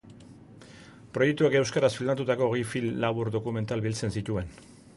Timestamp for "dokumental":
3.39-3.85